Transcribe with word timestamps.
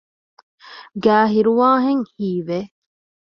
ގައި 1.03 1.29
ހިރުވާހެން 1.33 2.03
ހީވެ 2.17 2.59